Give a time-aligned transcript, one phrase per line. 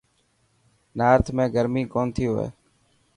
[0.97, 2.47] نارٿ ۾ گرمي ڪونٿي هئي.